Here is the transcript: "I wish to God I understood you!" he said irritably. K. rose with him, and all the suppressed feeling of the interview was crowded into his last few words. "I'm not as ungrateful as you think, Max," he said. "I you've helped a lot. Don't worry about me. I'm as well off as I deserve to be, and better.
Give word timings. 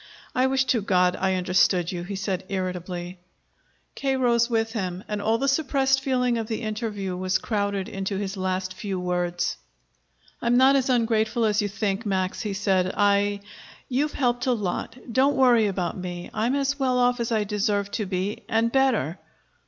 "I 0.33 0.47
wish 0.47 0.65
to 0.65 0.81
God 0.81 1.15
I 1.19 1.35
understood 1.35 1.91
you!" 1.91 2.01
he 2.01 2.15
said 2.15 2.43
irritably. 2.49 3.19
K. 3.93 4.15
rose 4.17 4.49
with 4.49 4.73
him, 4.73 5.03
and 5.07 5.21
all 5.21 5.37
the 5.37 5.47
suppressed 5.47 6.01
feeling 6.01 6.39
of 6.39 6.47
the 6.47 6.63
interview 6.63 7.15
was 7.15 7.37
crowded 7.37 7.87
into 7.87 8.17
his 8.17 8.35
last 8.35 8.73
few 8.73 8.99
words. 8.99 9.57
"I'm 10.41 10.57
not 10.57 10.75
as 10.75 10.89
ungrateful 10.89 11.45
as 11.45 11.61
you 11.61 11.67
think, 11.67 12.03
Max," 12.03 12.41
he 12.41 12.53
said. 12.53 12.91
"I 12.97 13.41
you've 13.89 14.13
helped 14.13 14.47
a 14.47 14.53
lot. 14.53 14.97
Don't 15.13 15.35
worry 15.35 15.67
about 15.67 15.95
me. 15.99 16.31
I'm 16.33 16.55
as 16.55 16.79
well 16.79 16.97
off 16.97 17.19
as 17.19 17.31
I 17.31 17.43
deserve 17.43 17.91
to 17.91 18.07
be, 18.07 18.41
and 18.49 18.71
better. 18.71 19.19